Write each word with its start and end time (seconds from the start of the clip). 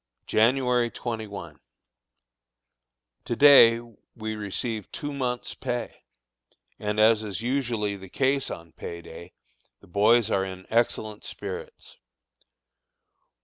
January 0.25 0.89
21. 0.89 1.59
To 3.25 3.35
day 3.35 3.79
we 4.15 4.35
received 4.35 4.91
two 4.91 5.13
months' 5.13 5.53
pay, 5.53 6.05
and, 6.79 6.99
as 6.99 7.23
is 7.23 7.43
usually 7.43 7.95
the 7.95 8.09
case 8.09 8.49
on 8.49 8.71
pay 8.71 9.03
day, 9.03 9.33
the 9.79 9.85
boys 9.87 10.31
are 10.31 10.43
in 10.43 10.65
excellent 10.71 11.23
spirits. 11.23 11.97